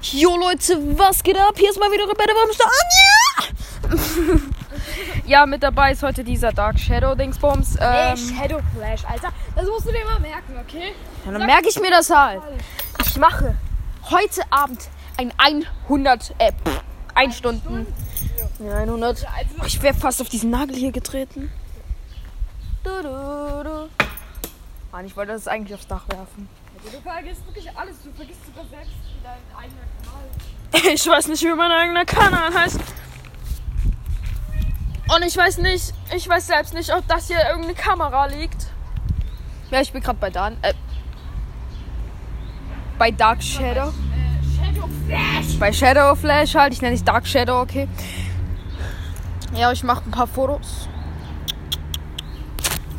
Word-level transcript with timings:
Jo 0.00 0.36
Leute, 0.36 0.78
was 0.96 1.22
geht 1.22 1.36
ab? 1.36 1.54
Hier 1.56 1.70
ist 1.70 1.78
mal 1.80 1.90
wieder 1.90 2.04
Rebecca 2.04 2.32
Wurmstein. 2.32 2.68
Ja! 4.28 4.40
ja, 5.26 5.46
mit 5.46 5.62
dabei 5.62 5.90
ist 5.90 6.04
heute 6.04 6.22
dieser 6.22 6.52
Dark 6.52 6.78
Shadow 6.78 7.16
Dingsbums. 7.16 7.76
Ähm, 7.80 8.16
Shadow 8.16 8.60
Flash, 8.76 9.04
Alter. 9.04 9.30
Das 9.56 9.66
musst 9.66 9.86
du 9.86 9.92
dir 9.92 10.04
mal 10.04 10.20
merken, 10.20 10.54
okay? 10.64 10.92
ja, 11.26 11.32
dann 11.32 11.44
merke 11.44 11.68
ich 11.68 11.80
mir 11.80 11.90
das 11.90 12.10
halt. 12.10 12.40
Ich 13.04 13.16
mache 13.16 13.56
heute 14.08 14.42
Abend 14.50 14.88
ein 15.16 15.32
100, 15.88 16.34
äh, 16.38 16.52
pff, 16.52 16.80
1 17.16 17.36
Stunden. 17.36 17.86
Ja, 18.60 18.76
100. 18.76 19.26
Oh, 19.60 19.64
ich 19.66 19.82
wäre 19.82 19.94
fast 19.94 20.20
auf 20.20 20.28
diesen 20.28 20.50
Nagel 20.50 20.76
hier 20.76 20.92
getreten. 20.92 21.50
Du, 22.84 23.02
du, 23.02 23.64
du. 23.64 23.88
Mann, 24.92 25.04
ich 25.04 25.16
wollte 25.16 25.32
das 25.32 25.48
eigentlich 25.48 25.74
aufs 25.74 25.88
Dach 25.88 26.08
werfen. 26.08 26.48
Du 26.84 27.00
vergisst 27.00 27.46
wirklich 27.46 27.76
alles. 27.76 28.02
Du 28.02 28.12
vergisst 28.12 28.46
sogar 28.46 28.64
selbst 28.70 28.94
wie 29.06 29.22
dein 29.22 29.38
eigener 29.56 29.86
Kanal. 30.02 30.94
Ich 30.94 31.06
weiß 31.06 31.28
nicht, 31.28 31.42
wie 31.42 31.54
mein 31.54 31.72
eigener 31.72 32.04
Kanal 32.04 32.54
heißt. 32.54 32.80
Und 35.14 35.22
ich 35.26 35.36
weiß 35.36 35.58
nicht, 35.58 35.94
ich 36.14 36.28
weiß 36.28 36.46
selbst 36.46 36.74
nicht, 36.74 36.94
ob 36.94 37.06
das 37.08 37.28
hier 37.28 37.40
irgendeine 37.48 37.74
Kamera 37.74 38.26
liegt. 38.26 38.66
Ja, 39.70 39.80
ich 39.80 39.92
bin 39.92 40.02
gerade 40.02 40.18
bei 40.18 40.30
Dan. 40.30 40.56
Äh, 40.62 40.74
bei 42.98 43.10
Dark 43.10 43.42
Shadow. 43.42 43.88
Äh, 43.88 44.74
Shadow 44.74 44.88
Flash. 45.06 45.58
Bei 45.58 45.72
Shadow 45.72 46.14
Flash 46.14 46.54
halt. 46.54 46.74
Ich 46.74 46.82
nenne 46.82 46.94
es 46.94 47.04
Dark 47.04 47.26
Shadow, 47.26 47.60
okay. 47.60 47.88
Ja, 49.54 49.72
ich 49.72 49.82
mache 49.82 50.04
ein 50.04 50.10
paar 50.10 50.26
Fotos. 50.26 50.88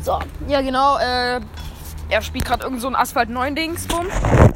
So, 0.02 0.18
ja 0.48 0.60
genau. 0.62 0.98
Äh, 0.98 1.40
er 2.10 2.22
spielt 2.22 2.44
gerade 2.44 2.64
irgend 2.64 2.80
so 2.80 2.88
ein 2.88 2.96
Asphalt 2.96 3.30
9 3.30 3.54
Dingsbum. 3.54 4.06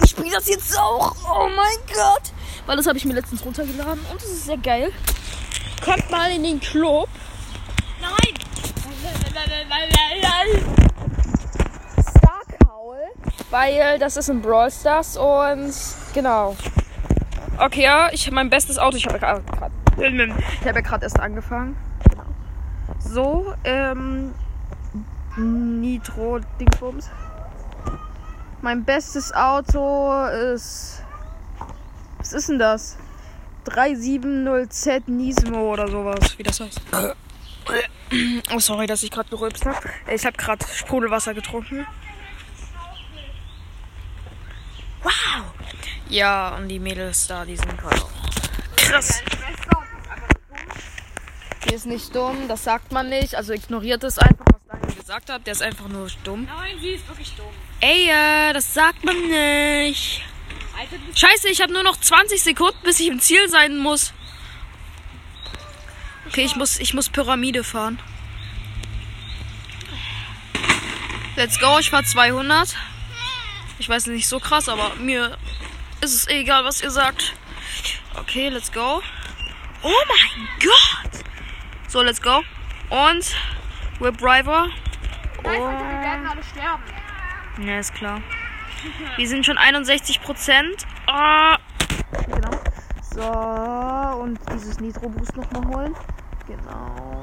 Ich 0.03 0.11
spiele 0.11 0.31
das 0.33 0.49
jetzt 0.49 0.79
auch. 0.79 1.15
Oh 1.25 1.49
mein 1.55 1.77
Gott. 1.87 2.33
Weil 2.67 2.77
das 2.77 2.87
habe 2.87 2.99
ich 2.99 3.05
mir 3.05 3.15
letztens 3.15 3.45
runtergeladen 3.45 4.05
und 4.11 4.21
das 4.21 4.29
ist 4.29 4.47
sehr 4.47 4.57
geil. 4.57 4.93
Kommt 5.85 6.11
mal 6.11 6.31
in 6.31 6.43
den 6.43 6.61
Club. 6.61 7.09
Nein. 8.01 8.34
Nein, 9.03 9.15
nein, 9.34 9.67
nein, 9.69 9.89
nein, 9.91 10.19
nein. 10.23 10.65
Starkaul. 12.19 12.98
Weil 13.51 13.98
das 13.98 14.17
ist 14.17 14.28
in 14.28 14.43
Brawl 14.43 14.71
Stars 14.71 15.17
und 15.17 15.73
genau. 16.12 16.56
Okay, 17.59 17.84
ja, 17.84 18.09
ich 18.12 18.27
habe 18.27 18.34
mein 18.34 18.50
bestes 18.50 18.78
Auto. 18.78 18.97
Ich 18.97 19.06
habe 19.06 19.19
gerade 19.19 19.43
ich 19.97 20.67
habe 20.67 20.75
ja 20.75 20.81
gerade 20.81 21.05
erst 21.05 21.21
angefangen. 21.21 21.77
Genau. 22.11 22.25
So, 22.98 23.55
ähm 23.62 24.34
Nitro 25.37 26.41
Dingsbums. 26.61 27.11
Mein 28.65 28.83
bestes 28.83 29.31
Auto 29.34 30.11
ist 30.25 31.03
Was 32.17 32.33
ist 32.33 32.48
denn 32.48 32.59
das? 32.59 32.97
370Z 33.67 35.03
Nismo 35.06 35.71
oder 35.71 35.87
sowas, 35.87 36.39
wie 36.39 36.45
das 36.45 36.61
heißt. 36.61 36.81
Oh, 38.55 38.59
sorry, 38.59 38.87
dass 38.87 39.03
ich 39.03 39.11
gerade 39.11 39.29
gerülpst 39.29 39.67
habe. 39.67 39.91
Ich 40.11 40.25
habe 40.25 40.39
gerade 40.39 40.65
Sprudelwasser 40.67 41.34
getrunken. 41.34 41.87
Wow! 45.03 45.12
Ja, 46.09 46.56
und 46.56 46.69
die 46.69 46.78
Mädels 46.78 47.27
da, 47.27 47.45
die 47.45 47.59
sind 47.59 47.77
gerade 47.77 48.01
krass. 48.77 49.23
Die 51.69 51.75
ist 51.75 51.84
nicht 51.84 52.17
dumm, 52.17 52.49
das 52.49 52.65
sagt 52.65 52.93
man 52.93 53.11
nicht. 53.11 53.34
Also 53.34 53.53
ignoriert 53.53 54.03
es 54.05 54.19
einfach, 54.19 54.44
gesagt 55.15 55.31
hat. 55.31 55.47
Der 55.47 55.53
ist 55.53 55.62
einfach 55.62 55.89
nur 55.89 56.09
dumm. 56.25 56.45
Nein, 56.45 56.77
sie 56.81 56.91
ist 56.91 57.07
wirklich 57.09 57.31
dumm. 57.37 57.47
Ey, 57.81 58.09
äh, 58.09 58.53
das 58.53 58.75
sagt 58.75 59.05
man 59.05 59.17
nicht. 59.29 60.23
Alter, 60.77 60.97
Scheiße, 61.15 61.48
ich 61.48 61.61
habe 61.61 61.73
nur 61.73 61.84
noch 61.84 61.97
20 61.97 62.43
Sekunden, 62.43 62.79
bis 62.83 62.98
ich 62.98 63.06
im 63.06 63.21
Ziel 63.21 63.48
sein 63.48 63.77
muss. 63.77 64.12
Okay, 66.27 66.45
ich 66.45 66.56
muss, 66.56 66.81
ich 66.81 66.95
muss 66.95 67.09
Pyramide 67.09 67.62
fahren. 67.62 68.01
Let's 71.37 71.61
go, 71.61 71.78
ich 71.78 71.91
fahr 71.91 72.05
200. 72.05 72.77
Ich 73.78 73.88
weiß 73.88 74.06
nicht 74.06 74.28
so 74.28 74.41
krass, 74.41 74.69
aber 74.69 74.94
mir 74.97 75.37
ist 76.00 76.15
es 76.15 76.28
egal, 76.28 76.65
was 76.65 76.81
ihr 76.81 76.91
sagt. 76.91 77.34
Okay, 78.17 78.49
let's 78.49 78.72
go. 78.72 79.03
Oh 79.83 80.03
mein 80.09 80.49
Gott! 80.61 81.25
So, 81.88 82.03
let's 82.03 82.21
go. 82.21 82.43
Und 82.88 83.37
Whip 84.00 84.19
Driver. 84.19 84.71
Nein, 85.44 85.62
Alter, 85.62 85.84
wir 85.84 86.00
werden 86.00 86.27
alle 86.27 86.43
sterben. 86.43 86.82
Ja, 87.66 87.78
ist 87.78 87.94
klar. 87.94 88.21
Wir 89.16 89.28
sind 89.28 89.47
schon 89.47 89.59
61 89.59 90.21
Prozent. 90.22 90.87
Ah. 91.06 91.59
Genau. 92.27 92.50
So, 93.15 94.21
und 94.21 94.38
dieses 94.53 94.81
Nitro 94.81 95.09
Boost 95.09 95.37
nochmal 95.37 95.66
holen. 95.66 95.94
Genau. 96.47 97.22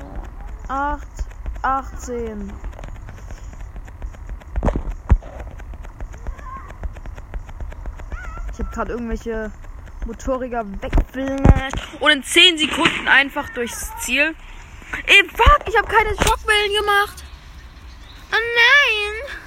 8, 0.67 1.07
18. 1.63 2.53
Ich 8.53 8.59
habe 8.59 8.69
gerade 8.71 8.91
irgendwelche 8.93 9.51
Motorräder 10.05 10.65
wegflasht 10.81 11.75
und 11.99 12.11
in 12.11 12.23
10 12.23 12.57
Sekunden 12.57 13.07
einfach 13.07 13.49
durchs 13.49 13.91
Ziel. 13.99 14.35
Ey, 15.05 15.29
fuck, 15.29 15.59
ich 15.67 15.77
habe 15.77 15.87
keine 15.87 16.09
Schockwellen 16.15 16.71
gemacht. 16.79 17.23
Oh 18.31 18.35
nein. 18.35 19.37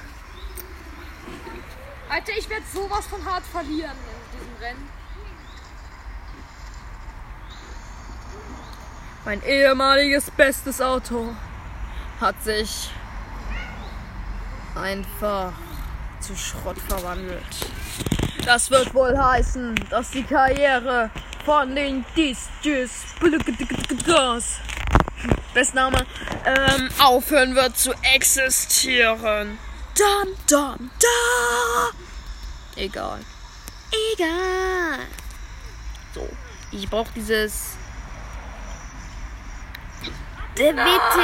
Alter, 2.15 2.33
ich 2.39 2.49
werde 2.49 2.65
sowas 2.73 3.05
von 3.07 3.25
hart 3.25 3.43
verlieren 3.45 3.91
in 3.91 4.39
diesem 4.39 4.57
Rennen. 4.61 4.89
Mein 9.25 9.43
ehemaliges 9.43 10.31
bestes 10.31 10.81
Auto 10.81 11.35
hat 12.21 12.41
sich 12.45 12.93
einfach 14.77 15.53
zu 16.21 16.37
Schrott 16.37 16.79
verwandelt. 16.87 17.43
Das 18.47 18.71
wird 18.71 18.95
wohl 18.95 19.19
heißen, 19.19 19.75
dass 19.91 20.13
die 20.13 20.23
Karriere 20.23 21.11
von 21.45 21.75
den 21.75 22.05
Discs 22.17 23.07
Bestname 25.53 26.07
ähm, 26.45 26.91
aufhören 27.01 27.57
wird 27.57 27.77
zu 27.77 27.93
existieren. 28.15 29.59
Dam, 29.97 30.29
dam, 30.47 30.91
da. 31.01 32.04
Egal. 32.77 33.21
Egal. 34.15 34.99
So, 36.15 36.29
ich 36.73 36.89
brauche 36.89 37.13
dieses 37.15 37.77
der 40.59 40.75
WT. 40.77 41.19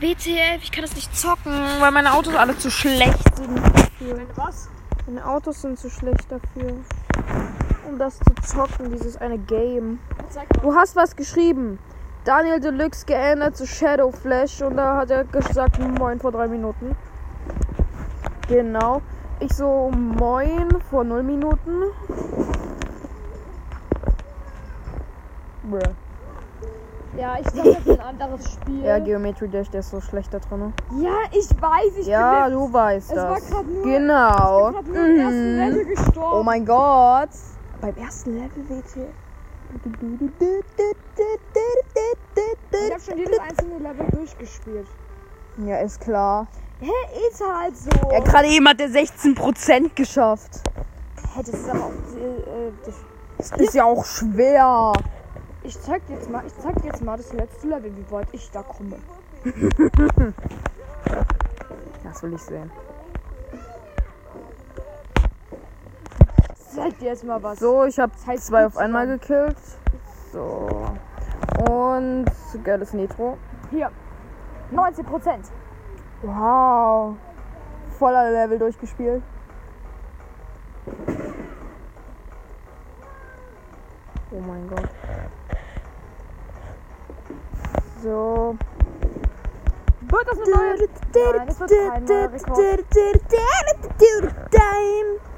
WTF, 0.00 0.62
ich 0.62 0.72
kann 0.72 0.82
das 0.82 0.94
nicht 0.94 1.16
zocken, 1.16 1.52
weil 1.80 1.90
meine 1.90 2.12
Autos 2.12 2.34
alle 2.34 2.56
zu 2.56 2.70
schlecht 2.70 3.36
sind 3.36 3.58
dafür. 3.58 4.20
Was? 4.36 4.68
Meine 5.06 5.26
Autos 5.26 5.62
sind 5.62 5.78
zu 5.78 5.90
schlecht 5.90 6.30
dafür. 6.30 6.74
Um 7.88 7.98
das 7.98 8.18
zu 8.18 8.34
zocken, 8.42 8.92
dieses 8.92 9.16
eine 9.16 9.38
Game. 9.38 9.98
Du 10.62 10.74
hast 10.74 10.94
was 10.94 11.16
geschrieben. 11.16 11.78
Daniel 12.24 12.60
Deluxe 12.60 13.06
geändert 13.06 13.56
zu 13.56 13.66
Shadow 13.66 14.12
Flash 14.12 14.60
und 14.60 14.76
da 14.76 14.96
hat 14.96 15.10
er 15.10 15.24
gesagt 15.24 15.78
Moin 15.78 16.20
vor 16.20 16.30
drei 16.30 16.46
Minuten. 16.46 16.94
Genau. 18.48 19.02
Ich 19.40 19.54
so 19.54 19.90
Moin 19.90 20.80
vor 20.90 21.04
null 21.04 21.22
Minuten. 21.22 21.82
Bruh. 25.62 25.78
Ja, 27.16 27.36
ich 27.38 27.46
dachte, 27.46 27.72
das 27.74 27.86
ist 27.86 27.88
ein 27.88 28.00
anderes 28.00 28.52
Spiel. 28.52 28.84
Ja, 28.84 28.98
Geometry 28.98 29.48
Dash, 29.48 29.70
der 29.70 29.80
ist 29.80 29.90
so 29.90 30.00
schlecht 30.00 30.32
da 30.32 30.38
drin. 30.38 30.72
Ja, 31.00 31.14
ich 31.32 31.48
weiß, 31.60 31.96
ich 32.00 32.06
Ja, 32.06 32.44
bin 32.44 32.54
du 32.54 32.72
weißt 32.72 33.10
Es 33.10 33.16
war 33.16 33.34
das. 33.34 33.50
grad 33.50 33.66
nur- 33.66 33.82
genau. 33.84 34.70
grad 34.72 34.86
nur 34.86 34.96
im 34.96 35.18
ersten 35.20 35.52
Mhm. 35.52 35.58
Level 35.58 35.84
gestorben. 35.86 36.36
Oh 36.38 36.42
mein 36.42 36.64
Gott. 36.66 37.30
Beim 37.80 37.96
ersten 37.96 38.34
Level 38.34 38.68
WT. 38.68 39.08
Ich 42.72 42.90
habe 42.92 43.00
schon 43.00 43.18
jedes 43.18 43.38
einzelne 43.38 43.78
Level 43.78 44.06
durchgespielt. 44.12 44.86
Ja, 45.66 45.78
ist 45.78 46.00
klar. 46.00 46.46
Hä, 46.80 46.90
ist 47.30 47.42
halt 47.42 47.76
so. 47.76 47.90
Ja, 48.12 48.20
gerade 48.20 48.46
eben 48.48 48.68
hat 48.68 48.80
er 48.80 48.88
16% 48.88 49.94
geschafft. 49.94 50.60
Hä, 51.34 51.40
das 51.44 51.48
ist 51.48 51.68
aber 51.68 51.86
auch. 51.86 51.90
Äh, 51.90 52.72
das 52.84 52.94
Das 53.50 53.60
ist 53.60 53.74
ja 53.74 53.84
auch 53.84 54.04
schwer. 54.04 54.92
ich 55.64 55.80
zeig 55.80 56.06
dir 56.06 56.14
jetzt 56.14 56.30
mal, 56.30 56.44
ich 56.46 56.54
zeig 56.58 56.80
dir 56.80 56.86
jetzt 56.88 57.02
mal 57.02 57.16
das 57.16 57.32
letzte 57.32 57.66
Level, 57.66 57.92
wie 57.96 58.10
weit 58.12 58.28
ich 58.32 58.50
da 58.50 58.62
komme. 58.62 58.96
Das 62.04 62.22
will 62.22 62.32
ich 62.32 62.40
sehen. 62.40 62.70
Zeig 66.74 66.98
dir 66.98 67.06
jetzt 67.06 67.22
mal 67.24 67.42
was. 67.42 67.58
So, 67.58 67.84
ich 67.84 67.98
habe 67.98 68.12
heißt 68.26 68.46
zwei 68.46 68.64
auf 68.64 68.78
einmal 68.78 69.06
gekillt. 69.06 69.56
So. 70.32 70.68
Und 71.70 72.26
geiles 72.64 72.94
Nitro. 72.94 73.36
Hier. 73.70 73.90
19 74.70 75.04
Prozent. 75.04 75.46
Wow. 76.22 77.16
Voller 77.98 78.30
Level 78.30 78.58
durchgespielt. 78.58 79.22
Oh 84.30 84.40
mein 84.46 84.68
Gott. 84.68 84.88
So. 88.02 88.56
Wird 90.00 90.26
das 90.26 90.38
eine 90.38 90.50
neue? 90.50 90.88
Nein, 91.36 91.46
das 91.46 91.60
wird 91.60 91.70
kein 91.70 92.04
neuer 92.04 92.32
Rekord. 92.32 92.58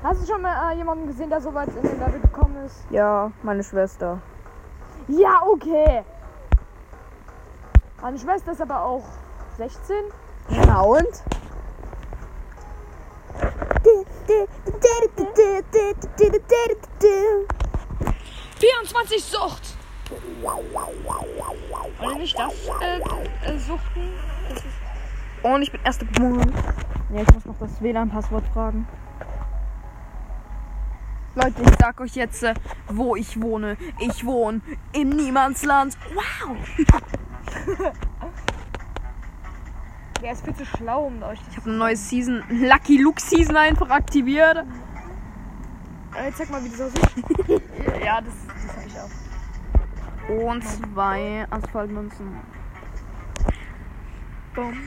Hast 0.03 0.23
du 0.23 0.33
schon 0.33 0.43
mal 0.43 0.73
äh, 0.73 0.77
jemanden 0.77 1.07
gesehen, 1.07 1.31
der 1.31 1.41
so 1.41 1.53
weit 1.55 1.69
in 1.69 1.83
den 1.83 1.99
Level 1.99 2.21
gekommen 2.21 2.57
ist? 2.65 2.85
Ja, 2.91 3.31
meine 3.43 3.63
Schwester. 3.63 4.19
Ja, 5.09 5.43
okay. 5.47 6.05
Meine 8.03 8.19
Schwester 8.19 8.53
ist 8.53 8.63
aber 8.63 8.83
auch 8.83 9.05
16. 9.59 9.97
Ja, 10.49 10.81
und? 10.81 11.07
24 18.59 19.25
Sucht. 19.25 19.77
Oder 22.01 22.15
nicht 22.17 22.39
das 22.39 22.53
äh, 22.81 23.51
äh, 23.51 23.59
Suchten? 23.59 24.13
Das 24.49 24.59
ist 24.59 25.45
Und 25.45 25.63
ich 25.63 25.73
bin 25.73 25.81
erste 25.85 26.07
geboren. 26.07 26.53
Ja, 27.13 27.23
ich 27.23 27.35
muss 27.35 27.45
noch 27.45 27.59
das 27.59 27.83
WLAN-Passwort 27.83 28.45
fragen. 28.55 28.89
Leute, 31.35 31.63
ich 31.63 31.79
sag 31.79 32.01
euch 32.01 32.15
jetzt, 32.15 32.43
äh, 32.43 32.55
wo 32.89 33.15
ich 33.15 33.41
wohne. 33.41 33.77
Ich 33.99 34.25
wohne 34.25 34.63
im 34.93 35.11
Niemandsland. 35.11 35.97
Wow! 36.15 36.57
Der 40.23 40.33
ist 40.33 40.45
viel 40.45 40.55
zu 40.55 40.67
schlau, 40.67 41.07
um 41.07 41.23
euch 41.23 41.39
Ich 41.51 41.57
habe 41.57 41.71
eine 41.71 41.79
neue 41.79 41.97
Season, 41.97 42.45
Lucky 42.51 42.99
Luke 42.99 43.19
Season 43.21 43.57
einfach 43.57 43.89
aktiviert. 43.89 44.67
Äh, 46.15 46.31
zeig 46.35 46.51
mal, 46.51 46.63
wie 46.63 46.69
das 46.69 46.81
aussieht. 46.83 47.03
ja, 48.05 48.21
das, 48.21 48.35
das 48.67 48.77
habe 48.77 48.87
ich 48.87 48.99
auch. 48.99 49.09
Und 50.47 50.63
zwei 50.63 51.47
Asphaltmünzen. 51.51 52.37
Jetzt. 54.57 54.81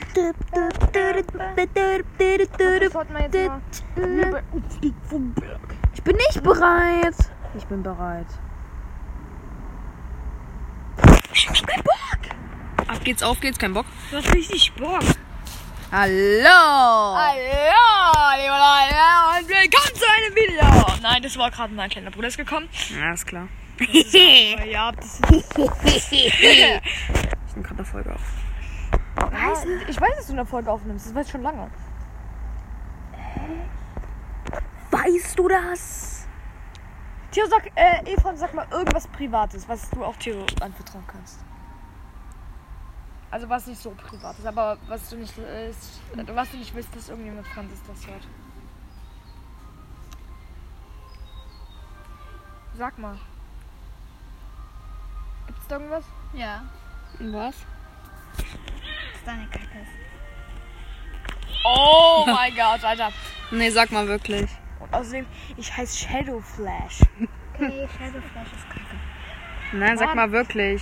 Ich 5.94 6.02
bin 6.02 6.16
nicht 6.16 6.42
bereit. 6.42 7.14
Ich 7.56 7.66
bin 7.66 7.82
bereit. 7.82 8.26
Ich 11.32 11.48
hab 11.48 11.66
keinen 11.66 11.82
Bock. 11.82 11.92
Ab 12.76 12.86
geht's, 13.04 13.22
auf 13.22 13.38
geht's, 13.40 13.58
kein 13.58 13.74
Bock. 13.74 13.86
Du 14.10 14.16
hast 14.16 14.34
richtig 14.34 14.72
Bock. 14.72 15.02
Hallo. 15.92 17.14
Hallo, 17.14 17.36
liebe 18.36 18.56
Leute, 18.56 18.96
und 19.38 19.48
willkommen 19.48 19.94
zu 19.94 20.04
einem 20.16 20.34
Video. 20.34 21.00
Nein, 21.02 21.22
das 21.22 21.36
war 21.36 21.50
gerade 21.50 21.72
mein 21.74 21.90
kleiner 21.90 22.10
Bruder 22.10 22.28
ist 22.28 22.38
gekommen. 22.38 22.68
Ja, 22.98 23.12
ist 23.12 23.26
klar. 23.26 23.48
Ja, 24.66 24.90
das 24.92 25.20
ist. 25.20 25.54
Ich 27.46 27.56
nehme 27.56 27.68
gerade 27.68 27.78
eine 27.78 27.84
Folge 27.84 28.12
auf. 28.12 28.20
Weiß 29.16 29.64
nicht. 29.66 29.90
Ich 29.90 30.00
weiß, 30.00 30.16
dass 30.16 30.26
du 30.26 30.32
eine 30.32 30.46
Folge 30.46 30.72
aufnimmst. 30.72 31.06
Das 31.06 31.14
weiß 31.14 31.26
ich 31.26 31.32
schon 31.32 31.42
lange. 31.42 31.70
Weißt 34.90 35.38
du 35.38 35.46
das? 35.46 36.26
Theo, 37.30 37.46
sag, 37.46 37.70
äh, 37.76 38.12
Evron, 38.12 38.36
sag 38.36 38.54
mal 38.54 38.66
irgendwas 38.72 39.06
Privates, 39.08 39.68
was 39.68 39.88
du 39.90 40.04
auch 40.04 40.16
Theo 40.16 40.44
anvertrauen 40.60 41.04
kannst. 41.06 41.44
Also 43.34 43.48
was 43.48 43.66
nicht 43.66 43.82
so 43.82 43.90
privat 43.90 44.38
ist, 44.38 44.46
aber 44.46 44.78
was 44.86 45.10
du 45.10 45.16
nicht, 45.16 45.36
äh, 45.38 45.68
ist, 45.68 46.00
was 46.14 46.50
du 46.52 46.56
nicht 46.56 46.72
willst, 46.72 46.94
dass 46.94 47.08
irgendjemand 47.08 47.44
Fremdes 47.48 47.80
das 47.84 48.06
hört. 48.06 48.28
Sag 52.74 52.96
mal. 52.96 53.18
Gibt's 55.48 55.66
da 55.66 55.78
irgendwas? 55.78 56.04
Ja, 56.32 56.62
Was? 57.18 57.56
das 58.36 58.44
ist 58.46 59.26
deine 59.26 59.48
Kacke. 59.48 59.84
Oh 61.64 62.24
mein 62.32 62.54
Gott, 62.54 62.84
Alter. 62.84 63.10
Nee, 63.50 63.70
sag 63.70 63.90
mal 63.90 64.06
wirklich. 64.06 64.48
Und 64.78 64.94
außerdem, 64.94 65.26
ich 65.56 65.76
heiße 65.76 66.06
Shadow 66.06 66.40
Flash. 66.40 67.00
Okay, 67.54 67.88
Shadow 67.98 68.20
Flash 68.32 68.52
ist 68.52 68.68
kacke. 68.68 68.96
Nein, 69.72 69.98
sag 69.98 70.14
mal 70.14 70.30
wirklich. 70.30 70.80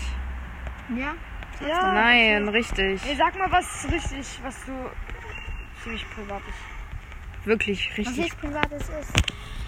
Ja? 0.95 1.15
Ja. 1.61 1.93
Nein, 1.93 2.49
richtig. 2.49 3.03
Nee, 3.05 3.15
sag 3.17 3.39
mal 3.39 3.51
was 3.51 3.87
richtig, 3.91 4.27
was 4.43 4.65
du 4.65 4.73
ziemlich 5.83 6.05
privat 6.11 6.43
ist. 6.49 7.47
Wirklich, 7.47 7.91
Was 7.91 7.99
richtig. 7.99 8.17
jetzt 8.25 8.41
privates 8.41 8.89
ist, 8.89 9.13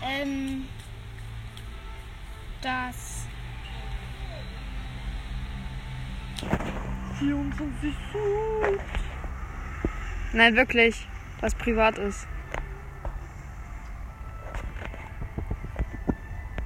ähm, 0.03 0.69
das 2.63 3.27
24 7.19 7.95
Suit. 8.13 8.81
Nein, 10.33 10.55
wirklich. 10.57 11.07
Was 11.41 11.55
privat 11.55 11.99
ist. 11.99 12.27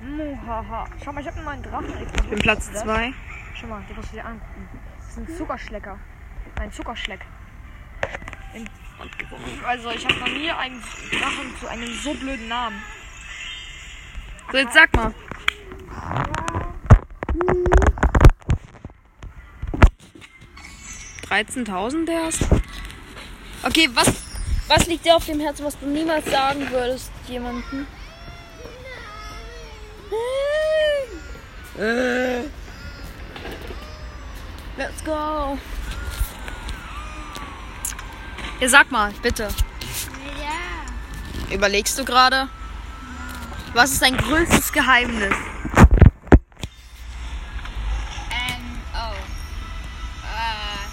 Muhaha. 0.01 0.87
Schau 1.05 1.13
mal, 1.13 1.21
ich 1.21 1.27
habe 1.27 1.37
einen 1.37 1.45
neuen 1.45 1.63
Drachen. 1.63 2.07
Ich 2.23 2.29
bin 2.29 2.39
Platz 2.39 2.73
2. 2.73 3.13
Schau 3.55 3.67
mal, 3.67 3.83
den 3.89 3.97
musst 3.97 4.13
du 4.13 4.17
dir 4.17 4.27
angucken. 4.27 4.69
Ein 5.19 5.37
Zuckerschlecker. 5.37 5.99
Ein 6.61 6.73
Zuckerschleck. 6.73 7.21
Also, 9.67 9.91
ich 9.91 10.05
habe 10.05 10.15
noch 10.15 10.29
nie 10.29 10.51
einen 10.51 10.81
Drachen 11.11 11.57
zu 11.59 11.67
einem 11.67 11.93
so 11.93 12.15
blöden 12.15 12.47
Namen. 12.47 12.81
So, 14.53 14.59
jetzt 14.59 14.75
sag 14.75 14.95
mal. 14.95 15.13
Dreizehntausend 21.23 22.09
erst? 22.09 22.47
Okay, 23.65 23.91
was, 23.95 24.23
was 24.69 24.87
liegt 24.87 25.05
dir 25.05 25.17
auf 25.17 25.27
dem 25.27 25.41
Herzen, 25.41 25.67
was 25.67 25.79
du 25.81 25.87
niemals 25.87 26.31
sagen 26.31 26.71
würdest 26.71 27.11
jemandem? 27.27 27.89
Äh. 31.77 32.58
Let's 34.79 35.03
go. 35.05 35.59
Ja, 38.61 38.69
sag 38.69 38.93
mal, 38.93 39.13
bitte. 39.23 39.49
Ja. 40.41 41.53
Überlegst 41.53 41.99
du 41.99 42.05
gerade? 42.05 42.49
Was 43.75 43.91
ist 43.91 44.03
dein 44.03 44.17
größtes 44.17 44.73
Geheimnis? 44.73 45.35
Ähm, 48.31 48.81
oh. 48.95 49.17
Äh, 50.25 50.87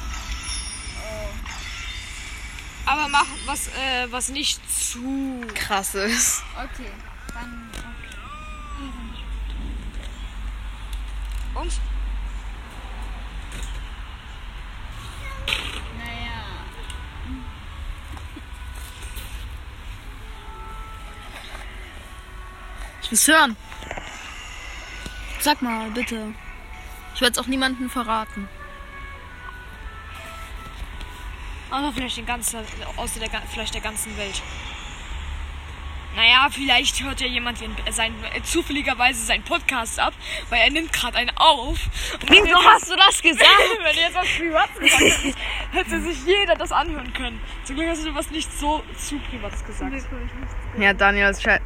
oh. 1.04 1.30
Aber 2.88 3.08
mach 3.08 3.28
was, 3.46 3.68
äh, 3.68 4.08
was 4.10 4.30
nicht 4.30 4.60
zu. 4.68 5.42
Krasses. 5.54 6.42
Okay, 6.56 6.90
dann, 7.34 7.70
okay. 7.72 8.18
Und? 11.54 11.72
Naja. 15.98 16.42
Ich 23.06 23.12
will's 23.12 23.28
hören. 23.28 23.56
Sag 25.40 25.62
mal, 25.62 25.92
bitte. 25.92 26.34
Ich 27.14 27.22
werde 27.22 27.34
es 27.34 27.38
auch 27.38 27.46
niemandem 27.46 27.88
verraten. 27.88 28.50
Aber 31.70 31.94
vielleicht 31.94 32.18
den 32.18 32.26
ganzen, 32.26 32.62
außer 32.98 33.20
der, 33.20 33.30
vielleicht 33.52 33.76
der 33.76 33.82
ganzen 33.82 34.18
Welt. 34.18 34.42
Naja, 36.16 36.48
vielleicht 36.50 37.04
hört 37.04 37.22
ja 37.22 37.28
jemand 37.28 37.62
den, 37.62 37.76
sein, 37.92 38.12
äh, 38.34 38.42
zufälligerweise 38.42 39.24
seinen 39.24 39.44
Podcast 39.44 40.00
ab, 40.00 40.16
weil 40.50 40.62
er 40.62 40.72
nimmt 40.72 40.92
gerade 40.92 41.18
einen 41.18 41.38
auf. 41.38 41.78
Wieso 42.28 42.64
hast 42.64 42.90
du 42.90 42.96
das 42.96 43.22
gesagt? 43.22 43.46
Wenn 43.84 43.96
du 43.96 44.02
jetzt 44.02 44.16
was 44.16 44.28
Privates 44.30 44.80
gesagt 44.80 45.02
hättest, 45.02 45.38
hätte 45.74 46.02
sich 46.02 46.26
jeder 46.26 46.56
das 46.56 46.72
anhören 46.72 47.14
können. 47.14 47.40
Zum 47.66 47.76
Glück 47.76 47.90
hast 47.90 48.04
du 48.04 48.16
was 48.16 48.32
nicht 48.32 48.52
so 48.58 48.84
zu 48.98 49.20
Privates 49.30 49.64
gesagt. 49.64 49.94
Ja, 50.80 50.94
Daniel 50.94 51.30
ist 51.30 51.44
scheiße. 51.44 51.62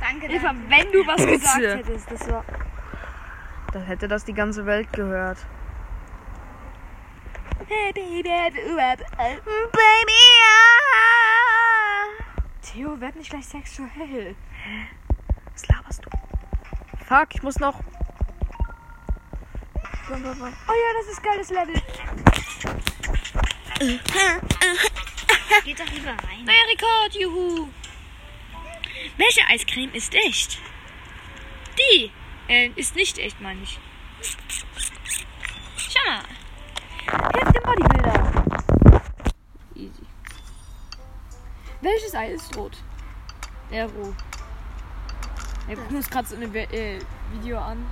Danke, 0.00 0.26
Eva, 0.26 0.48
danke. 0.48 0.70
wenn 0.70 0.92
du 0.92 1.06
was 1.06 1.24
gesagt 1.24 1.60
hättest, 1.60 2.10
das 2.10 2.30
war. 2.30 2.44
Dann 3.72 3.84
hätte 3.84 4.08
das 4.08 4.24
die 4.24 4.32
ganze 4.32 4.66
Welt 4.66 4.92
gehört. 4.92 5.38
Baby, 7.68 8.22
Theo, 12.62 13.00
werd 13.00 13.16
nicht 13.16 13.30
gleich 13.30 13.46
sexuell. 13.46 14.34
Was 15.52 15.68
laberst 15.68 16.04
du? 16.04 16.10
Fuck, 17.04 17.34
ich 17.34 17.42
muss 17.42 17.58
noch. 17.58 17.78
Oh 20.10 20.14
ja, 20.14 20.90
das 20.98 21.08
ist 21.12 21.22
geiles 21.22 21.50
Level. 21.50 21.74
Geht 25.64 25.80
doch 25.80 25.90
lieber 25.90 26.10
rein. 26.10 26.44
Neuer 26.44 26.68
Rekord, 26.70 27.14
juhu. 27.14 27.68
Welche 29.16 29.40
Eiscreme 29.48 29.92
ist 29.92 30.14
echt? 30.14 30.58
Die. 31.78 32.10
Äh, 32.48 32.70
ist 32.76 32.94
nicht 32.96 33.18
echt, 33.18 33.40
meine 33.40 33.62
ich. 33.62 33.78
Schau 35.76 36.10
mal. 36.10 36.22
Hilft 37.34 37.56
dem 37.56 37.62
Bodybuilder. 37.62 38.44
Easy. 39.74 40.02
Welches 41.80 42.14
Ei 42.14 42.32
ist 42.32 42.56
rot? 42.56 42.76
Der 43.70 43.86
roh. 43.86 44.14
Wir 45.66 45.76
gucken 45.76 45.96
uns 45.96 46.08
gerade 46.08 46.28
so 46.28 46.36
ein 46.36 46.54
äh, 46.54 46.98
Video 47.32 47.58
an. 47.58 47.84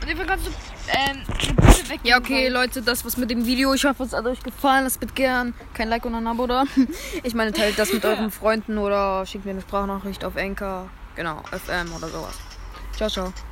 Und 0.00 0.08
ich 0.08 0.26
kannst 0.26 0.46
du 0.46 0.50
ähm, 0.88 1.22
eine 1.26 1.54
Brille 1.54 1.88
weg. 1.88 2.00
Ja, 2.04 2.18
okay, 2.18 2.48
Leute, 2.48 2.82
das 2.82 3.04
war's 3.04 3.16
mit 3.16 3.30
dem 3.30 3.46
Video. 3.46 3.74
Ich 3.74 3.84
hoffe, 3.84 4.04
es 4.04 4.12
hat 4.12 4.24
euch 4.26 4.42
gefallen. 4.42 4.84
Lasst 4.84 5.00
bitte 5.00 5.14
gern 5.14 5.54
kein 5.74 5.88
Like 5.88 6.04
und 6.04 6.14
ein 6.14 6.26
Abo 6.26 6.46
da. 6.46 6.64
Ich 7.22 7.34
meine, 7.34 7.52
teilt 7.52 7.78
das 7.78 7.92
mit 7.92 8.04
euren 8.06 8.30
Freunden 8.30 8.78
oder 8.78 9.26
schickt 9.26 9.44
mir 9.44 9.52
eine 9.52 9.60
Sprachnachricht 9.60 10.24
auf 10.24 10.36
Anchor. 10.36 10.88
Genau, 11.16 11.42
FM 11.50 11.92
oder 11.94 12.08
sowas. 12.08 12.38
Ciao, 12.96 13.08
ciao. 13.08 13.32